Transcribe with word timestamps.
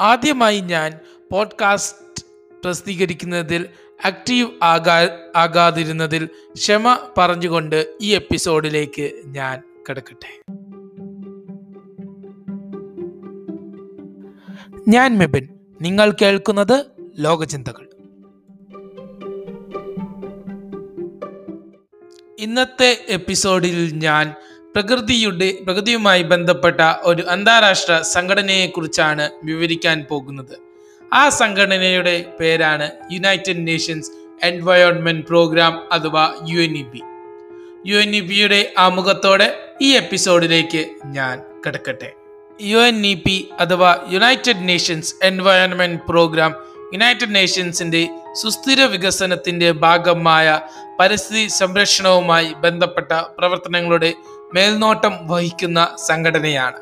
ആദ്യമായി 0.00 0.60
ഞാൻ 0.60 0.98
podcast 1.32 2.24
പ്രസിദ്ധീകരിക്കുന്നതിൽ 2.64 3.66
active 4.04 4.50
ആകാ 4.62 5.18
ആകാതിരുന്നതിൽ 5.36 6.28
ക്ഷമ 6.54 6.98
പറഞ്ഞുകൊണ്ട് 7.18 7.96
ഈ 8.00 8.14
എപ്പിസോഡിലേക്ക് 8.14 9.12
ഞാൻ 9.26 9.62
കിടക്കട്ടെ. 9.88 10.42
ഞാൻ 14.88 15.18
മെബിൻ 15.18 15.48
നിങ്ങൾ 15.80 16.14
കേൾക്കുന്നത് 16.22 16.84
ലോകചിന്തകൾ. 17.18 17.90
ഇന്നത്തെ 22.38 23.04
എപ്പിസോഡിൽ 23.08 23.90
ഞാൻ 23.94 24.34
പ്രകൃതിയുടെ 24.74 25.58
പ്രകൃതിയുമായി 25.66 26.22
ബന്ധപ്പെട്ട 26.22 26.80
ഒരു 27.02 27.22
അന്താരാഷ്ട്ര 27.22 28.00
സംഘടനയെക്കുറിച്ചാണ് 28.00 29.30
വിവരിക്കാൻ 29.44 30.06
പോകുന്നത്. 30.10 30.56
ആ 31.14 31.28
സംഘടനയുടെ 31.28 32.24
പേരാണ് 32.40 32.90
യുണൈറ്റഡ് 33.12 33.66
നേഷൻസ് 33.66 34.10
എൻവയോൺമെന്റ് 34.42 35.26
പ്രോഗ്രാം 35.26 35.82
അഥവാ 35.92 36.34
U 36.48 36.60
N 36.60 36.76
E 36.78 36.82
P 36.82 37.02
U 37.86 37.96
N 37.96 38.16
E 38.16 38.20
പിയുടെ 38.20 38.72
ആമുഖത്തോടെ 38.78 39.48
ഈ 39.82 39.92
എപ്പിസോഡിലേക്ക് 39.92 40.82
ഞാൻ 41.04 41.42
കിടക്കട്ടെ. 41.66 42.10
യു 42.60 42.78
എൻ 42.78 43.06
ഇ 43.06 43.14
പി 43.14 43.50
അഥവാ 43.60 43.90
United 44.10 44.68
Nations 44.68 45.14
Environment 45.22 46.02
Programme 46.08 46.54
United 46.92 47.34
നേഷൻസിന്റെ 47.34 48.08
സുസ്ഥിര 48.40 48.80
വികസനത്തിന്റെ 48.84 49.70
ഭാഗമായ 49.70 50.60
പരിസ്ഥിതി 51.00 51.48
സംരക്ഷണവുമായി 51.48 52.54
ബന്ധപ്പെട്ട 52.64 53.12
പ്രവർത്തനങ്ങളുടെ 53.38 54.14
മേൽനോട്ടം 54.54 55.28
വഹിക്കുന്ന 55.28 55.96
സംഘടനയാണ്. 56.08 56.76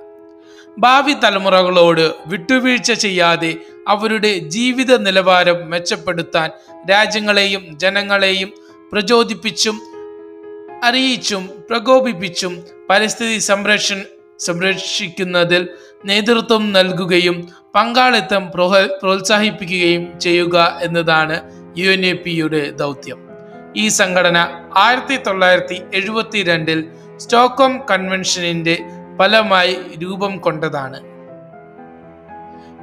ഭാവി 0.79 1.13
തലമുറകളോട് 1.13 2.13
വിട്ടുവീഴ്ച 2.27 2.93
ചെയ്യാതെ 2.93 3.55
അവരുടെ 3.89 4.39
ജീവിത 4.39 4.97
നിലവാരം 4.97 5.71
മെച്ചപ്പെടുത്താൻ 5.71 6.51
രാജ്യങ്ങളെയും 6.91 7.79
ജനങ്ങളെയും 7.79 8.53
പ്രചോദിപ്പിച്ചും 8.93 9.81
അറിയിച്ചും 10.85 11.51
പ്രകോപിപ്പിച്ചും 11.71 12.65
പരിസ്ഥിതി 12.91 13.39
സംരക്ഷണ 13.39 14.03
സംരക്ഷിക്കുന്നതിൽ 14.39 15.69
നേതൃത്വം 16.05 16.73
നൽകുകയും 16.73 17.49
പങ്കാളിത്തം 17.75 18.51
പ്രോത്സാഹിപ്പിക്കുകയും 19.03 20.21
ചെയ്യുക 20.21 20.79
എന്നതാണ് 20.83 21.41
യു 21.79 21.91
എൻ 21.91 22.07
എ 22.07 22.13
പിയുടെ 22.13 22.71
ദൗത്യം. 22.71 23.19
ഈ 23.77 23.89
സംഘടന 23.89 24.37
ആയിരത്തി 24.77 25.17
തൊള്ളായിരത്തി 25.17 25.81
എഴുപത്തി 25.95 26.43
രണ്ടിൽ 26.43 26.89
സ്റ്റോക്ക്ഹോം 27.19 27.83
കൺവെൻഷനിന്റെ 27.91 28.79
ഫലമായി 29.19 29.77
രൂപം 30.03 30.37
കൊണ്ടതാണ്. 30.37 30.99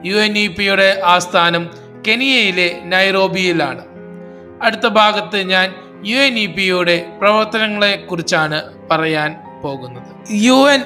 യു 0.08 0.16
എൻ 0.16 0.38
ഇ 0.38 0.48
പിയുടെ 0.48 1.02
ആസ്ഥാനം 1.06 1.70
കെനിയയിലെ 2.08 2.82
നൈറോബിയിലാണ്. 2.84 3.84
അടുത്ത 4.64 4.88
ഭാഗത്ത് 4.88 5.38
ഞാൻ 5.50 5.74
യു 6.06 6.18
എൻ 6.18 6.40
ഇ 6.40 6.46
പിയുടെ 6.46 7.18
പ്രവർത്തനങ്ങളെ 7.22 7.96
കുറിച്ചാണ് 7.96 8.88
പറയാൻ 8.92 9.36
പോകുന്നത്. 9.64 10.12
യു 10.32 10.70
എൻ 10.72 10.82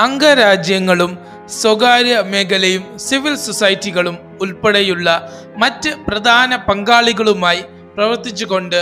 അംഗരാജ്യങ്ങളും 0.00 1.18
സ്വകാര്യ 1.46 2.22
മേഖലയും 2.26 2.98
സിവിൽ 2.98 3.36
സൊസൈറ്റികളും 3.36 4.18
ഉൾപ്പെടെയുള്ള 4.40 5.32
മറ്റ് 5.56 5.90
പ്രധാന 6.08 6.56
പങ്കാളികളുമായി 6.56 7.64
പ്രവർത്തിച്ചുകൊണ്ട് 7.94 8.80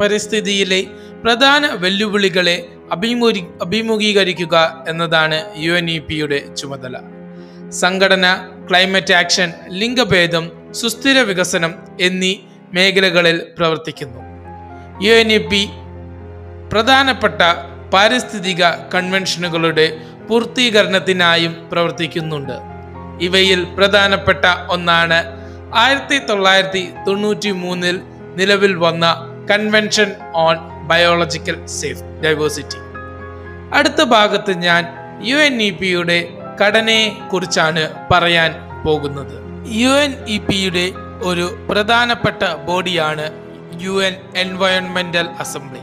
പരിസ്ഥിതിയിലെ 0.00 0.86
പ്രധാന 1.24 1.66
വെല്ലുവിളികളെ 1.66 2.68
അഭിമുഖീ 2.92 3.42
അഭിമുഖീകരിക്കുക 3.62 4.84
എന്നതാണ് 4.88 5.44
യു 5.56 5.72
എൻ 5.72 5.90
ഇ 5.90 5.98
പിയുടെ 5.98 6.54
ചുമതല. 6.54 6.96
സംഘടന 7.70 8.26
ക്ലൈമറ്റ് 8.70 9.14
ആക്ഷൻ 9.14 9.52
ലിംഗഭേദം 9.68 10.52
സുസ്ഥിര 10.70 11.18
വികസനം 11.20 11.74
എന്നീ 12.00 12.36
മേഖലകളിൽ 12.74 13.42
പ്രവർത്തിക്കുന്നു. 13.58 14.20
യു 15.04 15.12
എൻ 15.12 15.32
ഇ 15.32 15.38
പി 15.38 15.68
പ്രധാനപ്പെട്ട 16.72 17.42
പാരിസ്ഥിതിക 17.94 18.64
കൺവെൻഷനുകളുടെ 18.94 19.96
പൂർത്തീകരണത്തിനായും 20.28 21.68
പ്രവർത്തിക്കുന്നുണ്ട്. 21.72 22.56
ഇവയിൽ 23.24 23.64
പ്രധാനപ്പെട്ട 23.64 24.44
ഒന്നാണ് 24.70 25.18
ആയിരത്തി 25.74 26.18
തൊള്ളായിരത്തി 26.18 26.88
തൊണ്ണൂറ്റി 27.06 27.50
മൂന്നിൽ 27.50 28.00
നിലവിൽ 28.36 28.74
വന്ന 28.74 29.06
convention 29.50 30.12
on 30.34 30.75
biological 30.86 31.56
safe 31.66 32.04
diversity 32.24 32.80
അടുത്ത 33.76 34.02
ഭാഗത്ത് 34.04 34.52
ഞാൻ 34.58 34.82
യു 35.28 35.36
എൻ 35.36 35.62
ഇ 35.62 35.70
പിയുടെ 35.70 36.18
ഘടനയെ 36.60 37.06
കുറിച്ചാണ് 37.32 37.82
പറയാൻ 38.10 38.50
പോകുന്നത്. 38.84 39.34
യു 39.80 39.88
എൻ 39.88 40.12
ഇ 40.28 40.38
പിയുടെ 40.38 40.86
ഒരു 41.22 41.46
പ്രധാനപ്പെട്ട 41.70 42.44
ബോഡിയാണ് 42.68 43.26
യു 43.84 43.94
എൻ 44.08 44.14
എൻവയോൺമെന്റൽ 44.36 45.26
അസംബ്ലി 45.38 45.82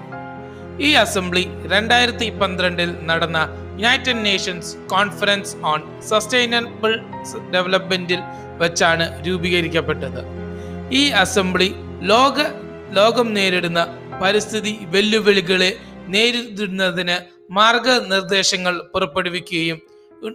ഈ 0.87 0.93
അസംബ്ലി 0.93 1.43
രണ്ടായിരത്തി 1.73 2.29
പന്ത്രണ്ടിൽ 2.41 2.91
നടന്ന 3.09 3.37
United 3.81 4.25
Nations 4.25 4.71
conference 4.87 5.53
on 5.71 5.81
sustainable 6.09 6.93
ഡെവലപ്മെന്റിൽ 7.53 8.21
വെച്ചാണ് 8.61 9.05
രൂപീകരിക്കപ്പെട്ടത്. 9.27 10.21
ഈ 10.91 11.03
അസംബ്ലി 11.23 11.69
ലോക 12.11 12.39
ലോകം 12.97 13.33
നേരിടുന്ന 13.33 13.81
പരിസ്ഥിതി 14.23 14.77
വെല്ലുവിളികളെ 14.83 15.79
നേരിടുന്നതിന് 16.07 17.15
മാർഗനിർദ്ദേശങ്ങൾ 17.53 18.81
പുറപ്പെടുവിക്കുകയും 18.93 19.81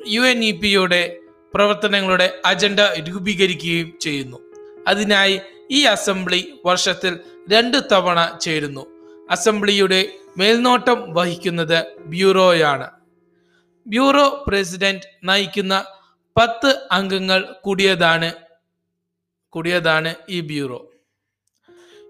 യു 0.07 0.21
എൻ 0.21 0.45
ഇ 0.45 0.53
പിയുടെ 0.53 1.17
പ്രവർത്തനങ്ങളുടെ 1.55 2.41
അജണ്ട 2.45 2.81
രൂപീകരിക്കുകയും 2.81 3.99
ചെയ്യുന്നു. 4.01 4.39
അതിനായി 4.89 5.41
ഈ 5.71 5.83
അസംബ്ലി 5.85 6.61
വർഷത്തിൽ 6.67 7.19
രണ്ട് 7.53 7.79
തവണ 7.93 8.39
ചേരുന്നു. 8.41 8.87
അസംബ്ലിയുടെ 9.31 10.09
മേൽനോട്ടം 10.37 11.15
വഹിക്കുന്നത് 11.15 11.79
ബ്യൂറോയാണ്. 11.99 12.89
ബ്യൂറോ 13.87 14.45
പ്രസിഡന്റ് 14.49 15.09
നയിക്കുന്ന 15.25 15.85
പത്ത് 16.37 16.89
അംഗങ്ങൾ 16.93 17.41
കൂടിയതാണ് 17.65 18.33
കൂടിയതാണ് 19.49 20.15
ഈ 20.29 20.41
ബ്യൂറോ. 20.41 20.93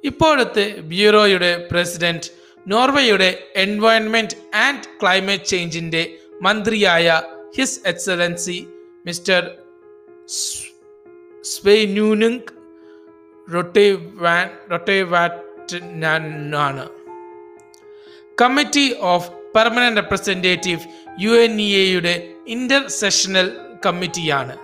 ഇപ്പോഴത്തെ 0.05 0.81
ബ്യൂറോയുടെ 0.81 1.69
പ്രസിഡന്റ് 1.71 2.27
നോർവേയുടെ 2.69 3.49
എൻവയോൺമെന്റ് 3.57 4.55
ആൻഡ് 4.55 4.83
ക്ലൈമറ്റ് 5.03 5.45
ചേഞ്ചിന്റെ 5.45 6.19
മന്ത്രിയായ 6.43 7.23
his 7.57 7.81
excellency 7.87 8.69
mister 9.07 9.51
Sveinung 11.43 12.41
Rotevatn 13.55 14.51
റൊട്ടേവാറ്റാണ് 14.71 16.89
committee 18.41 18.97
of 19.01 19.31
permanent 19.55 19.97
representative 19.97 20.81
U 21.21 21.31
N 21.31 21.61
E 21.61 21.77
എയുടെ 21.77 22.35
ഇന്റർ 22.47 22.89
സെഷണൽ 22.89 23.57
കമ്മിറ്റിയാണ്. 23.87 24.57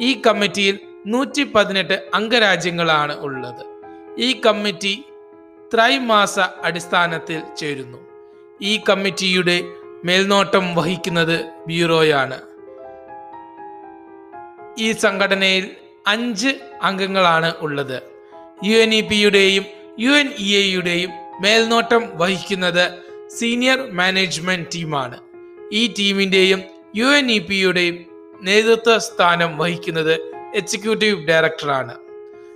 ഈ 0.00 0.22
കമ്മിറ്റിയിൽ 0.26 0.78
നൂറ്റി 1.06 1.42
പതിനെട്ട് 1.42 2.10
അംഗരാജ്യങ്ങളാണ് 2.14 3.20
ഉള്ളത്. 3.20 3.73
ഈ 4.18 4.40
കമ്മിറ്റി 4.40 5.04
ത്രൈമാസ 5.74 6.38
അടിസ്ഥാനത്തിൽ 6.38 7.42
ചേരുന്നു. 7.56 7.98
ഈ 8.62 8.80
കമ്മിറ്റിയുടെ 8.88 9.62
മേൽനോട്ടം 10.04 10.74
വഹിക്കുന്നത് 10.74 11.44
ബ്യൂറോയാണ്. 11.66 12.40
ഈ 14.78 14.92
സംഘടനയിൽ 14.92 15.70
അഞ്ച് 16.06 16.54
അംഗങ്ങളാണ് 16.82 17.52
ഉള്ളത്. 17.60 18.02
യു 18.64 18.76
എൻ 18.76 18.94
ഇ 18.94 19.00
പിയുടെയും 19.00 19.64
യു 19.98 20.10
എൻ 20.10 20.32
ഇ 20.38 20.56
എയുടെയും 20.56 21.10
മേൽനോട്ടം 21.40 22.10
വഹിക്കുന്നത് 22.14 22.98
സീനിയർ 23.28 23.90
മാനേജ്മെന്റ് 23.90 24.68
ടീമാണ്. 24.74 25.18
ഈ 25.72 25.94
ടീമിന്റെയും 25.98 26.62
യു 26.96 27.04
എൻ 27.04 27.30
ഇ 27.30 27.38
പിയുടെയും 27.38 28.04
നേതൃത്വ 28.40 28.98
സ്ഥാനം 28.98 29.58
വഹിക്കുന്നത് 29.58 30.14
എക്സിക്യൂട്ടീവ് 30.54 31.26
ഡയറക്ടറാണ്. 31.26 32.03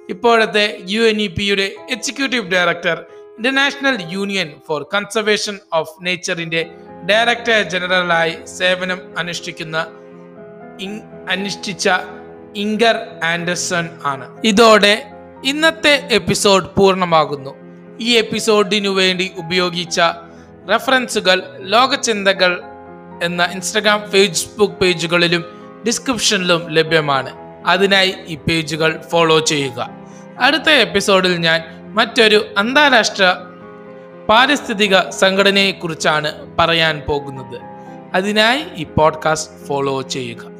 ഇപ്പോഴത്തെ 0.09 0.79
യു 0.89 1.01
എൻ 1.01 1.21
ഇ 1.21 1.27
പിയുടെ 1.27 1.75
executive 1.91 2.51
director 2.51 3.05
International 3.39 3.99
Union 4.11 4.53
for 4.69 4.87
Conservation 4.95 5.59
of 5.73 5.91
നേച്ചറിന്റെ 6.03 6.67
director 7.11 7.63
ജനറലായി 7.63 8.39
സേവനം 8.45 9.19
അനുഷ്ഠിക്കുന്ന 9.19 9.87
അനുഷ്ഠിച്ച 11.31 11.91
ഇംഗർ 12.57 13.07
ആൻഡർസൺ 13.25 13.89
ആണ്. 14.05 14.41
ഇതോടെ 14.45 15.11
ഇന്നത്തെ 15.45 16.09
എപ്പിസോഡ് 16.13 16.67
പൂർണമാകുന്നു. 16.77 17.57
ഈ 18.01 18.13
എപ്പിസോഡിനു 18.13 18.89
വേണ്ടി 18.89 19.31
ഉപയോഗിച്ച 19.37 20.01
റെഫറൻസുകൾ 20.71 21.43
ലോകചിന്തകൾ 21.59 22.61
എന്ന 23.23 23.45
ഇൻസ്റ്റഗ്രാം 23.45 24.11
ഫേസ്ബുക്ക് 24.11 24.75
പേജുകളിലും 24.75 25.45
ഡിസ്ക്രിപ്ഷനിലും 25.87 26.69
ലഭ്യമാണ്. 26.69 27.31
അതിനായി 27.67 28.15
ഈ 28.27 28.37
പേജുകൾ 28.37 29.03
ഫോളോ 29.13 29.39
ചെയ്യുക. 29.39 29.98
അടുത്ത 30.41 30.71
എപ്പിസോഡിൽ 30.71 31.37
ഞാൻ 31.37 31.65
മറ്റൊരു 31.95 32.55
അന്താരാഷ്ട്ര 32.59 33.37
പാരിസ്ഥിതിക 34.29 35.11
സംഘടനയെക്കുറിച്ചാണ് 35.11 36.57
പറയാൻ 36.59 37.03
പോകുന്നത്. 37.09 37.61
അതിനായി 38.15 38.65
ഈ 38.77 38.85
പോഡ്കാസ്റ്റ് 38.85 39.67
ഫോളോ 39.67 40.03
ചെയ്യുക. 40.03 40.58